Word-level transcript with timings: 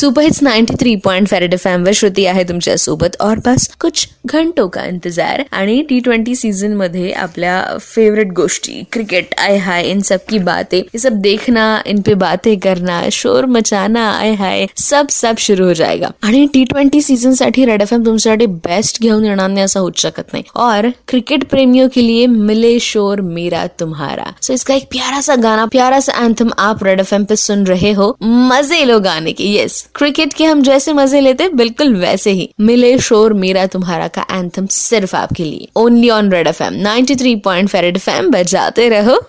Super 0.00 0.22
hits 0.22 0.42
93 0.42 0.96
point 1.04 1.28
five red 1.28 1.54
F 1.54 1.66
वर 1.68 1.92
श्रुती 1.92 2.24
आहे 2.26 2.44
तुमच्या 2.44 2.76
सोबत. 2.76 3.16
और 3.20 3.38
बस 3.38 3.66
कुछ 3.80 4.06
घंटों 4.26 4.68
का 4.68 4.84
इंतज़ार 4.84 5.42
आणि 5.52 5.82
टी 5.88 5.98
ट्वेंटी 6.00 6.34
सीज़न 6.34 6.76
मध्ये 6.76 7.10
आपल्या 7.12 7.78
फेवरेट 7.80 8.32
गोष्टी 8.32 8.82
क्रिकेट 8.92 9.34
आय 9.38 9.56
हाय, 9.56 9.82
इन 9.82 10.00
सब 10.00 10.24
की 10.28 10.38
बातें, 10.38 10.78
ये 10.78 10.98
सब 10.98 11.12
देखना, 11.12 11.82
इन 11.86 12.00
पे 12.00 12.14
बातें 12.14 12.58
करना, 12.58 13.08
शोर 13.08 13.46
मचाना, 13.46 14.08
आय 14.10 14.32
हाय, 14.34 14.66
सब 14.76 15.08
सब 15.08 15.36
शुरू 15.38 15.66
हो 15.66 15.72
जाएगा. 15.72 16.12
आणि 16.22 16.46
टी 16.46 16.64
ट्वेंटी 16.64 17.02
सीज़न 17.02 17.34
साठी 17.34 17.64
रेड 17.64 17.82
एफ़ 17.82 17.94
एम 17.94 18.04
तुमच्यासाठी 18.04 18.46
बेस्ट 18.46 19.02
घेऊन 19.02 19.24
येणार 19.24 19.48
नाही 19.48 19.64
असं 19.64 19.80
होऊ 19.80 19.90
शकत 19.96 20.32
नाही. 20.32 20.44
और 20.56 20.90
क्रिकेट 21.08 21.44
प्रेमियों 21.44 21.88
के 21.88 22.06
लिए 22.06 22.26
मिले 22.26 22.78
शोर 22.80 23.20
मेरा 23.20 23.66
तुम्हारा. 23.66 24.32
सो 24.42 24.52
इसका 24.52 24.74
एक 24.74 24.88
प्यारा 24.90 25.20
सा 25.20 25.36
गाना, 25.36 25.66
प्यारा 25.66 26.00
सा 26.00 26.24
एंथम 26.24 26.50
आप 26.58 26.84
रेड 26.84 27.00
एफ़ 27.00 27.14
एम 27.14 27.24
पे 27.24 27.36
सुन 27.36 27.66
रहे 27.66 27.92
हो. 27.92 28.16
मज़े 28.22 28.84
लो 28.84 29.00
गाने 29.00 29.32
के 29.32 29.54
यस 29.54 29.86
क्रिकेट 29.94 30.32
के 30.32 30.44
हम 30.44 30.62
जैसे 30.62 30.92
मज़े 30.92 31.20
लेते, 31.20 31.48
बिल्कुल 31.48 31.96
वैसे 31.96 32.30
ही। 32.30 32.50
मिले 32.60 32.98
शोर 32.98 33.32
मेरा 33.32 33.66
तुम्हारा 33.66 34.08
का 34.08 34.26
एंथम 34.30 34.66
सिर्फ़ 34.66 35.16
आपके 35.16 35.44
लिए। 35.44 35.68
Only 35.76 36.10
on 36.10 36.32
red 36.32 36.46
F 36.46 36.62
M 36.62 36.74
ninety 36.74 37.16
three 37.16 37.36
point 37.36 37.70
बजाते 38.30 38.88
रहो। 38.88 39.20